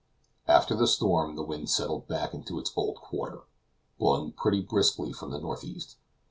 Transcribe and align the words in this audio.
After 0.47 0.75
the 0.75 0.87
storm 0.87 1.35
the 1.35 1.43
wind 1.43 1.69
settled 1.69 2.07
back 2.07 2.33
into 2.33 2.57
its 2.57 2.73
old 2.75 2.95
quarter, 2.95 3.41
blowing 3.99 4.31
pretty 4.31 4.61
briskly 4.61 5.13
from 5.13 5.29
the 5.29 5.37
northeast. 5.37 5.95